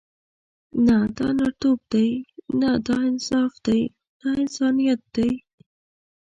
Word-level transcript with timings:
نه 0.87 0.97
دا 1.17 1.27
نرتوب 1.37 1.79
دی، 1.91 2.09
نه 2.61 2.69
دا 2.85 2.97
انصاف 3.09 3.53
دی، 3.65 3.81
نه 4.21 4.29
انسانیت 4.41 5.01
دی. 5.15 5.31